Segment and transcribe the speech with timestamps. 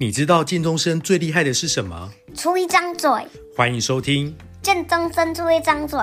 [0.00, 2.08] 你知道建中生最厉害的是什么？
[2.32, 3.10] 出一张嘴。
[3.56, 4.32] 欢迎收听
[4.62, 5.98] 建中生出一张嘴。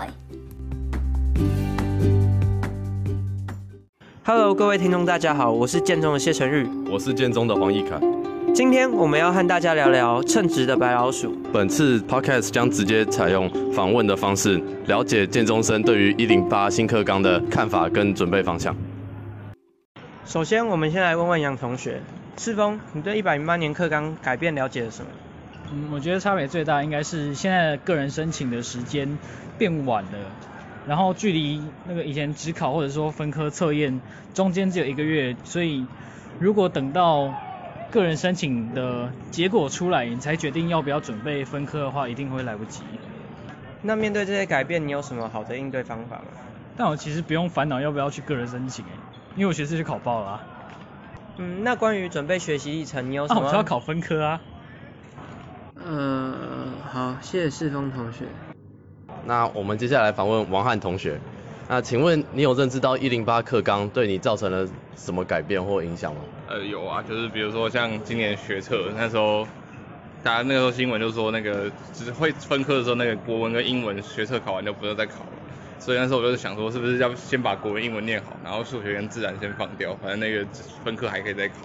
[4.26, 7.98] Hello，各位听众，大家好，我是建中的谢成玉，我是建中的黄奕凯。
[8.54, 11.34] 今天我们要和大家聊聊称职的白老鼠。
[11.54, 18.76] 本次 Podcast 将直接采用访问的方式，了解建中生对于一零八新课纲的看法跟准备方向。
[20.26, 22.02] 首先，我们先来问问杨同学。
[22.38, 25.12] 赤峰，你对一百零八年课纲改变了解了什么？
[25.72, 29.18] 嗯，我觉得差别最大应该是现在的个人申请的时间
[29.58, 30.12] 变晚了，
[30.86, 34.02] 然后距离那个以前只考或者说分科测验
[34.34, 35.88] 中间只有一个月，所以
[36.38, 37.34] 如果等到
[37.90, 42.84] 个人申请的结果出来，你才决定要不要准备分科的话，一定会来不及。
[43.82, 46.26] 那面对这些改变，你有什么好的应对方法吗？
[46.76, 48.84] 但我其实不用烦恼要不要去个人申请，
[49.36, 50.44] 因为我学测就考爆了啊。
[51.38, 53.42] 嗯，那关于准备学习历程，你有什么？
[53.42, 54.42] 啊，我要考分科啊。
[55.86, 58.26] 嗯、呃，好，谢谢世峰同学。
[59.26, 61.20] 那我们接下来访问王翰同学。
[61.68, 66.22] 那请问你有认知到一零八课纲对你造成了什么改变或影响吗？
[66.48, 69.48] 呃，有啊，就是比如说像今年学测那时候，
[70.24, 75.26] 大家那个时候新闻就说那个只会分科的时候，那个国文跟英文学测考完就不用再考了。
[75.80, 80.46] 所以那时候我就想说，是不是要先把国文、英文念好，然后数学跟自然先放掉，反正那个
[80.84, 81.56] 分科还可以再考。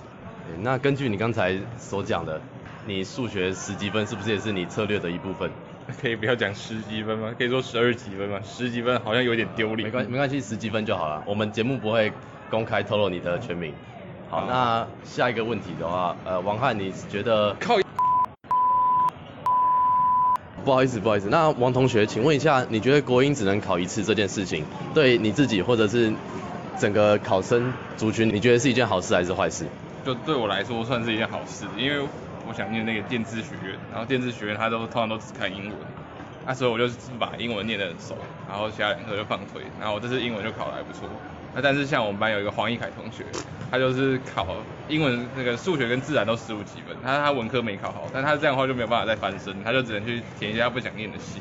[0.61, 2.41] 那根据你刚才所讲的，
[2.87, 5.51] 你数学十几分是不是也是你策略的一部分？
[6.01, 7.35] 可以不要讲十几分吗？
[7.37, 8.39] 可以说十二几分吗？
[8.45, 9.89] 十几分好像有点丢脸。
[9.89, 11.23] 没关系，没关系，十几分就好了。
[11.27, 12.13] 我们节目不会
[12.51, 13.73] 公开透露你的全名。
[14.29, 17.55] 好，那下一个问题的话，呃，王翰，你觉得？
[17.59, 17.81] 靠。
[20.65, 21.29] 不好意思，不好意思。
[21.29, 26.13] 那王同学，请问一下，你觉得国英只能考一次这件事情，对你自己或者是
[26.79, 29.65] 整个考生族群，你觉得是一件好事还是坏事？
[30.05, 32.07] 就对我来说，算是一件好事，因为
[32.49, 35.75] 我想念那个电子学院，然后电子学院它都通常都只看英文，
[36.47, 36.89] 那时候我就
[37.19, 38.17] 把英文念得很熟，
[38.49, 41.09] 然后其他两科就放推，然后我这次英文就考得还不错。
[41.55, 43.25] 那但是像我们班有一个黄奕凯同学，
[43.71, 44.47] 他就是考
[44.89, 51.41] 英文那个数学跟自然都十五几分，他他文科没考好，但他这样的话就没有办法再翻身，他就只能去填一些他不想念的系，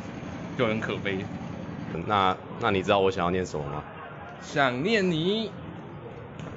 [0.58, 1.20] 就很可悲。
[2.08, 3.84] 那那你知道我想要念什么吗？
[4.42, 5.52] 想念你。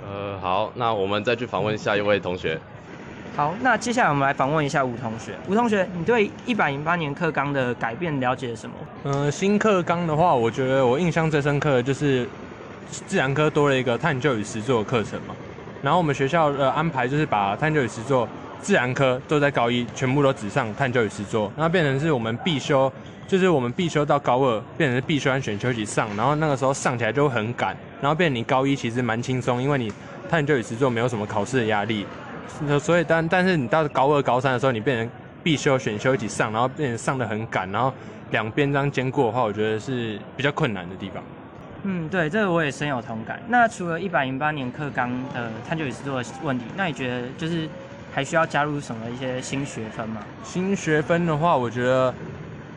[0.06, 2.58] 呃，好，那我们再去访问下一位同学。
[3.36, 5.32] 好，那接下来我们来访问一下吴同学。
[5.46, 8.76] 吴同学，你对一百零八年课纲的改变了解什么？
[9.04, 12.26] 嗯、呃，新课纲的话，我觉得我印象最深刻的就是。
[12.90, 15.34] 自然科多了一个探究与实作的课程嘛，
[15.82, 18.28] 然后我们学校的安排就是把探究与实作
[18.60, 22.92] 自然科都在高一全部都只上探究与实作，然后变成是我们必修，
[23.26, 29.92] 就是我们必修到高二变成是必修和选修一起上，然后那个时候上起来就很赶，然后变成你高一其实蛮轻松，因为你
[30.28, 32.06] 探究与实作没有什么考试的压力，
[32.80, 35.10] 所以但但是你到高二高三的时候你变成
[35.42, 37.92] 必修选修一起上，然后变成上得很赶，然后
[38.30, 41.22] 两边这样兼顾的话，我觉得是比较困难的地方。
[41.84, 43.40] 嗯，对，这个我也深有同感。
[43.48, 47.68] 那除了一百零八年课纲的探究与制作的问题，那你觉得就是
[48.12, 50.22] 还需要加入什么一些新学分吗？
[50.44, 52.14] 新学分的话，我觉得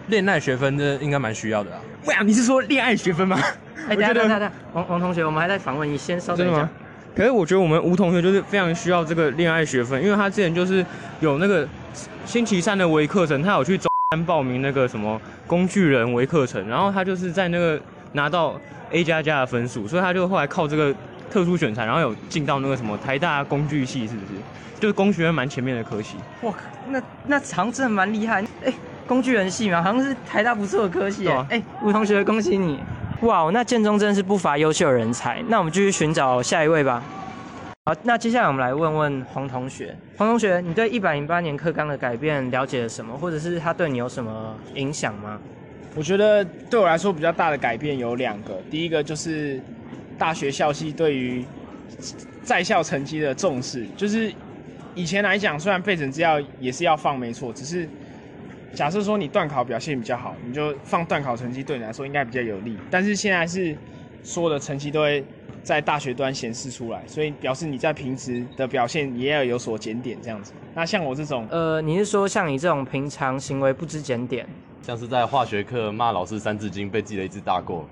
[0.07, 1.79] 恋爱学分这应该蛮需要的啊。
[2.05, 3.39] 喂啊，你是说恋爱学分吗？
[3.87, 6.67] 哎，等下等下等下，王王同学，我们还在访问你，先稍等一下。
[7.15, 10.83] 可是我觉得我们吴同学就是非常需要这个恋爱学分，因为他之前就是
[11.19, 11.67] 有那个
[12.25, 17.79] 星期三的微课程，他有去中山报名那个什么工具人微课程，然后他就是在那个
[18.13, 18.59] 拿到。
[18.95, 20.95] A 加加的分数，所以他就后来靠这个
[21.29, 24.39] 特殊选才，然后有进到那个什么台大工具系，是不是？
[24.79, 26.15] 就是工学院蛮前面的科系。
[26.43, 26.53] 哇，
[26.87, 28.41] 那那好像真的蛮厉害。
[28.63, 28.73] 哎、欸，
[29.05, 31.27] 工具人系嘛，好像是台大不错的科系。
[31.27, 31.47] 哎、啊，
[31.83, 32.79] 吴、欸、同学，恭喜你！
[33.21, 35.43] 哇，那建中真的是不乏优秀人才。
[35.49, 37.03] 那我们继续寻找下一位吧。
[37.85, 39.93] 好，那接下来我们来问问黄同学。
[40.17, 45.37] 黄同学，你对一百零八年课纲的改变了解了什么，或者是他对你有什么影响吗？
[45.95, 49.61] 我觉得对我来说比较大的改变有两个，第一个就是
[50.17, 51.43] 大学校系对于
[52.43, 54.31] 在校成绩的重视，就是
[54.93, 57.89] 以前来讲，虽然备审资料也是要放没错，只是
[58.73, 63.75] 假设说你段考表现比较好，你就放段考成绩对你来说应该比较有利，但是现在是
[64.21, 65.25] 所有的成绩都会
[65.65, 70.53] 在大学端显示出来，所以表示你在平时的表现也要有所检点这样子。
[70.75, 74.47] 那像我这种，呃，你是说像你这种平常行为不知检点？
[74.83, 77.83] 像是在化学课骂老师三字经被记了一次大过，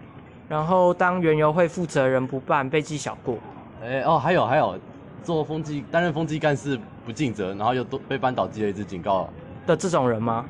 [0.48, 3.40] 然后当园游会负责人不办被记小过，
[3.82, 4.80] 哎、欸、哦还有还有
[5.24, 9.28] 做风纪担任风纪干事不尽责，然后又都被班导记了一次警告
[9.66, 10.46] 的这种人吗？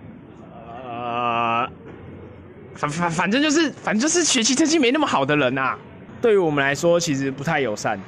[0.86, 1.66] 呃，
[2.76, 5.80] 反反反正就是反正就是学习成绩没那么好的人呐、啊，
[6.24, 8.00] 对于我们来说其实不太友善。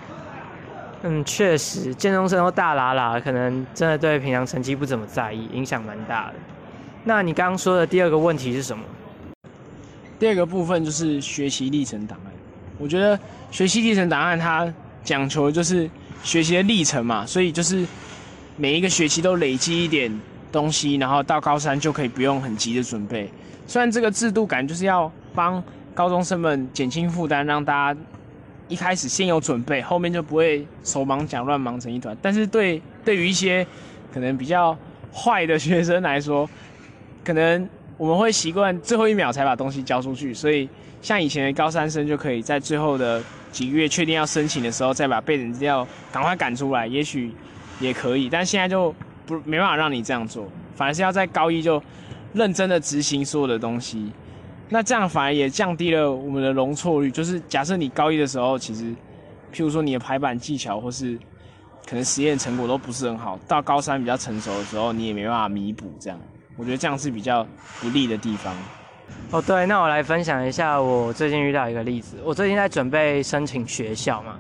[1.04, 6.36] 嗯，确实，建中生都大喇喇，可能真的对平常成绩不怎么在意，影响蛮大的。
[7.04, 8.86] 那你刚刚说的第二个问题是什么？
[10.18, 12.32] 第二个部分就是学习历程档案。
[12.78, 13.20] 我觉得
[13.52, 14.74] 学习历程档案它
[15.04, 15.90] 讲求的就是
[16.24, 17.86] 学习的历程嘛，所以就是
[18.56, 20.10] 每一个学期都累积一点
[20.54, 23.30] 东西，然后到高三就可以不用很急的准备。
[23.68, 25.62] 虽然这个制度感就是要帮
[25.96, 28.00] 高中生们减轻负担，让大家
[28.68, 32.16] 一开始先有准备，后面就不会手忙脚乱忙成一团。
[32.22, 33.66] 但是对对于一些
[34.14, 34.78] 可能比较
[35.14, 36.48] 坏的学生来说，
[37.24, 40.68] 可能我们会习惯最后一秒才把东西交出去，所以
[41.02, 47.32] 像以前的高三生就可以在最后的几个月确定要申请的时候，再把备审资料赶快赶出来，也许
[47.80, 48.30] 也可以。
[48.30, 48.94] 但现在就
[49.26, 50.46] 不没办法让你这样做，
[50.76, 51.82] 反而是要在高一就
[52.34, 54.12] 认真的执行所有的东西。
[54.70, 57.12] 那这样反而也降低了我们的容错率。
[57.12, 58.86] 就是假设你高一的时候，其实
[59.54, 61.18] 譬如说你的排版技巧或是
[61.88, 66.20] 可能实验成果都不是很好，到高三比较成熟的时候，你也没办法弥补这样。
[66.58, 67.46] 我觉得这样是比较
[67.80, 68.56] 不利的地方。
[69.30, 72.18] 哦，对，那我来分享一下我最近遇到一个例子。
[72.24, 74.36] 我最近在准备申请学校嘛，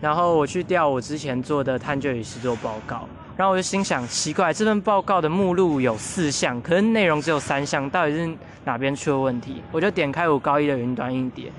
[0.00, 3.06] 然后我去调我之前做的探究与实作报告，
[3.40, 8.30] 然后我就心想，奇怪，这份报告的目录有四项，可是内容只有三项，到底是
[8.66, 9.62] 哪边出了问题？
[9.72, 11.50] 我就点开我高一的云端硬碟，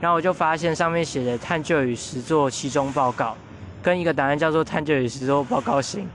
[0.00, 3.36] 然后我就发现上面写的探究与实作期中报告，
[3.82, 6.08] 跟一个档案叫做探究与实作报告型。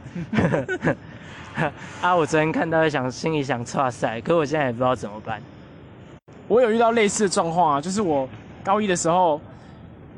[2.02, 2.16] 啊！
[2.16, 4.22] 我昨天看到想，心里想，哇塞！
[4.22, 5.42] 可我现在也不知道怎么办。
[6.48, 8.26] 我有遇到类似的状况啊，就是我
[8.64, 9.42] 高一的时候，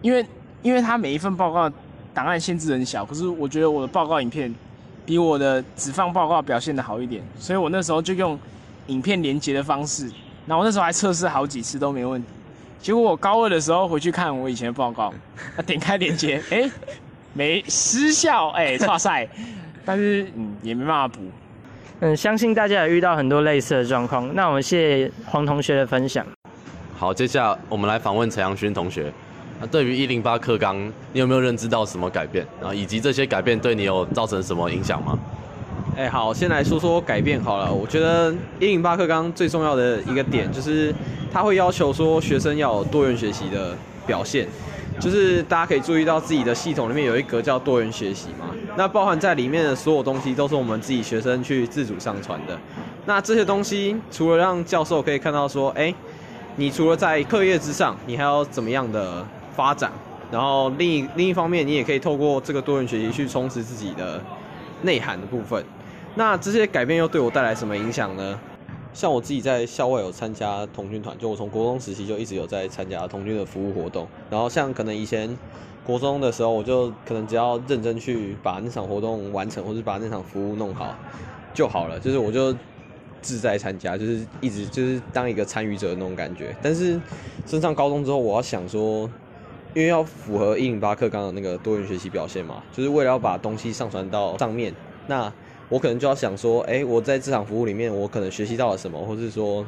[0.04, 0.24] 因为
[0.62, 1.68] 因为他每一份报告
[2.14, 4.54] 档案限制很小，可是我觉得我的报告影片
[5.06, 8.40] 比我的只放报告表现的好一点，所以我那时候就用
[8.88, 10.06] 影片连接的方式，
[10.46, 12.28] 然后我那时候还测试好几次都没问题。
[12.80, 15.14] 结果我高二的时候回去看我以前的报告，
[15.56, 16.72] 啊，点开连接，哎、欸，
[17.34, 19.28] 没失效，哎、欸，哇塞！
[19.86, 21.22] 但是嗯，也没办法补。
[22.00, 24.34] 嗯，相信大家也遇到很多类似的状况。
[24.34, 26.26] 那我们谢谢黄同学的分享。
[26.98, 29.14] 好，接下来我们来访问陈阳勋同学。
[29.62, 30.76] 那对于一零八课纲，
[31.14, 32.46] 你有没有认知到什么改变？
[32.60, 35.18] 然后以及这些改变对你有造成什么影响吗？
[35.96, 37.72] 哎、好，先来说说改变好了。
[37.72, 40.94] 我觉得一零八课纲最重要的一个点就是，
[41.32, 43.76] 他会要求说学生要有多元学习的
[44.08, 44.48] 表现。
[45.00, 52.56] 就是大家可以注意到自己的系统里面有一格叫多元学习嘛，那包含在里面的所有东西都是我们自己学生去自主上传的。
[53.06, 55.92] 那这些东西除了让教授可以看到说，哎，
[56.56, 59.26] 你除了在课业之上，你还要怎么样的
[59.56, 59.92] 发展？
[60.32, 64.22] 然后另一另一方面，你也可以透过这个多元学习去充实自己的
[64.84, 65.64] 内涵的部分。
[66.16, 68.40] 那这些改变又对我带来什么影响呢？
[68.94, 74.06] 像我自己在校外有参加童军团，就我从国中时期就一直有在参加童军的服务活动。
[74.30, 75.38] 然后像可能以前
[75.86, 80.94] 国中的时候，我就可能只要认真去把那场活动完成，或是把那场服务弄好
[81.54, 81.98] 就好了。
[81.98, 82.54] 就是我就
[83.22, 86.54] 志在参加，就是一直就是当一个参与者的那种感觉。
[86.62, 87.00] 但是
[87.46, 89.10] 升上高中之后，我要想说，
[89.74, 94.74] 因为要符合一零八课纲的那个多元学习表现嘛，就是为了要把东西上传到上面，
[95.08, 95.32] 那。
[95.70, 99.66] 我可能就要想说，哎，我在这场服务里面，我可能学习到了什么，或是说，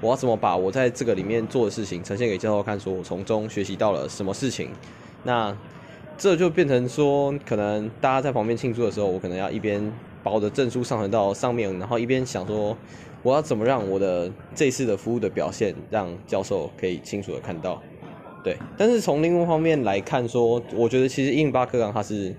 [0.00, 4.70] 我要怎么把我在这个里面做的事情呈现给教授看，说我从中学习到了什么事情。
[5.22, 5.56] 那
[6.18, 9.92] 这就变成说，可能大家在旁边庆祝的时候，我可能要一边
[10.24, 12.76] 把我的证书上传到上面，然后一边想说，
[13.22, 17.80] 我要怎么让我的这次的服务的表现让教授可以清楚的看到。
[18.44, 22.32] 对，但是从另外一方面来看说，我觉得其实一零八课纲它是。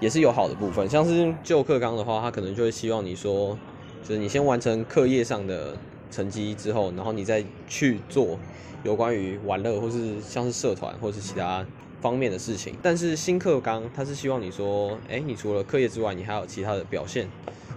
[0.00, 3.58] 也是有好的部分，像是旧课纲的话，他可能就会希望你说，
[4.04, 5.76] 就是你先完成课业上的
[6.08, 8.38] 成绩之后，然后你再去做
[8.84, 11.66] 有关于玩乐或是像是社团或是其他
[12.00, 12.76] 方面的事情。
[12.80, 17.28] 但是新课纲他是希望你说，哎，你除了课业之外，你还有其他的表现，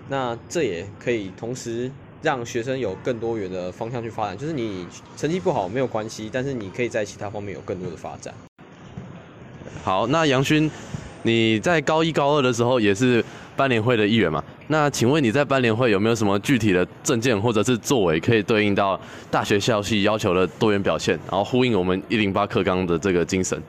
[0.08, 1.90] 那这也可以同时
[2.22, 4.38] 让学生有更多元的方向去发展。
[4.38, 4.86] 就是你
[5.18, 8.34] 成绩不好没有关系，但是你可以在其他方面有更多的发展。
[9.84, 10.70] 好，那杨勋。
[11.24, 13.24] 你在高一高二的时候也是
[13.56, 14.44] 班联会的一员嘛？
[14.70, 19.00] 那请问你在班联会有没有什么具体的证件或者是作为可以对应到
[19.30, 23.62] 大学校系要求的多元表现，然后呼应我们一零八课纲的这个精神？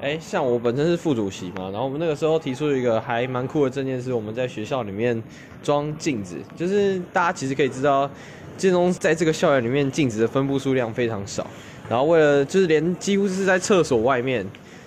[0.00, 5.20] 哎，像我本身是副主席嘛，然后我们那个时候提出一个还蛮酷的证件，是我们在学校里面
[5.62, 8.10] 装镜子，就是大家其实可以知道，
[8.56, 11.46] 建中在这个校园里面镜子的分布数量非常少，
[11.88, 14.46] 然后为了就是连几乎是在厕所外面。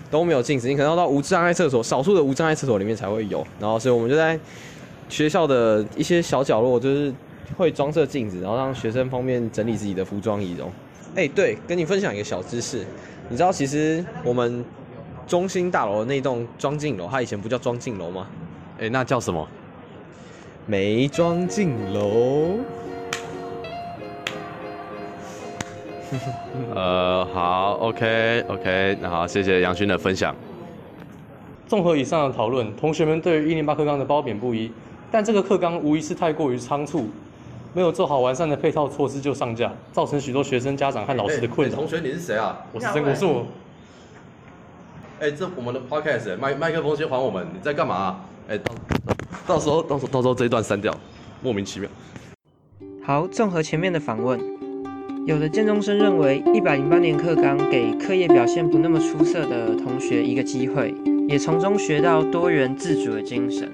[0.10, 3.48] 都没有镜子，你可能要到无障碍厕所，少数的无障碍厕所里面才会有。
[3.62, 4.38] 然后，所以我们就在
[5.08, 7.14] 学校的一些小角落，就是
[7.56, 10.70] 会装设镜子，然后让学生方便整理自己的服装仪容。
[11.16, 12.86] 哎，对，跟你分享一个小知识，
[13.30, 14.66] 你知道其实我们
[15.32, 18.28] 中心大楼的那栋庄敬楼，它以前不叫庄敬楼吗？
[18.82, 19.48] 哎，那叫什么？
[20.66, 22.58] 没庄敬楼。
[26.76, 30.36] 呃，好，OK，OK，那好，谢谢杨勋的分享。
[31.66, 34.70] 综合以上的讨论，同学们对于一零八课纲的褒贬不一，
[35.10, 37.08] 但这个课纲无疑是太过于仓促，
[37.74, 41.76] 没有做好完善的配套措施就上架，造成许多学生、家长和老师的困扰。
[41.78, 42.60] 同学，你是谁啊？
[42.74, 43.46] 我是曾国硕。
[45.22, 48.26] 哎，这我们的 Podcast，麦麦克风先还我们，你在干嘛啊？
[48.48, 48.74] 哎，到
[49.46, 50.92] 到时候到时候到时候这一段删掉，
[51.44, 51.88] 莫名其妙。
[53.04, 54.40] 好，综合前面的访问，
[55.28, 60.92] 有的建中生认为一百零八年课纲给课业表现不那么出色的同学一个机会。
[61.28, 63.72] 也从中学到多元自主的精神，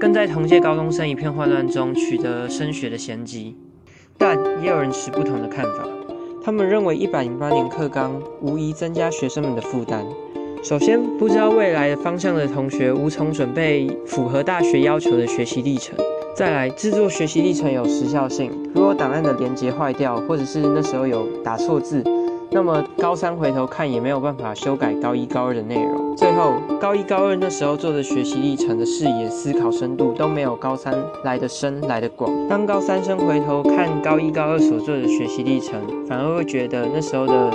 [0.00, 3.56] 更在同届高中生一片混乱中取得升学的先机。
[4.18, 5.88] 但也有人持不同的看法，
[6.42, 10.04] 他们认为一百零八年课纲无疑增加学生们的负担。
[10.62, 15.94] 首先，不知道未来的方向的同学无从准备符合大学要求的学习历程；
[16.34, 22.02] 再来，制作学习历程有时效性，如果档案的连接坏掉，或者是那时候有打错字。
[22.50, 26.16] 那么高三回头看也没有办法修改高一高二的内容。
[26.16, 32.30] 最后，高一高二那时候做的学习历程的视野、思考深度都没有高三来得深、来得广。
[32.48, 37.50] 当高三生回头看高一高二所做的学习历程，反而会觉得那时候的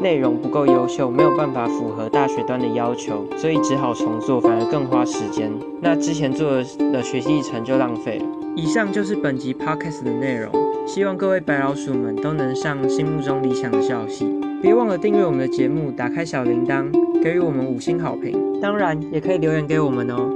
[0.00, 5.52] 内容不够优秀，没有办法符合大学端的要求，所以只好重做，反而更花时间。
[5.80, 8.24] 那之前做的学习历程就浪费了。
[8.54, 10.50] 以上就是本集 podcast 的内容，
[10.86, 14.26] 希望各位白老鼠们都能上心目中理想的校系。
[14.62, 16.90] 别忘了订阅我们的节目，打开小铃铛，
[17.22, 18.60] 给予我们五星好评。
[18.60, 20.30] 当然，也可以留言给我们哦。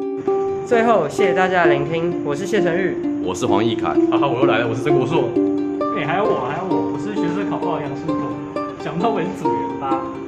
[0.66, 5.24] 最后，谢谢大家的聆听，我是谢承玉，我是黄奕凯，哈哈，我又来了，我是曾国硕。
[5.96, 8.21] 哎，还有我，还有我，我是学生考不好杨书
[8.82, 10.21] 想不到文组员吧。